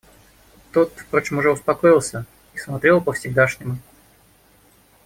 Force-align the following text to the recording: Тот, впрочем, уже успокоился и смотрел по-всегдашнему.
Тот, 0.71 0.91
впрочем, 0.97 1.37
уже 1.37 1.51
успокоился 1.51 2.25
и 2.55 2.57
смотрел 2.57 3.01
по-всегдашнему. 3.03 3.77